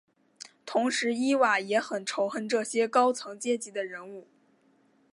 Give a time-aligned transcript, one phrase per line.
[0.65, 4.27] 同时伊娃也很仇恨这些高层阶级的人物。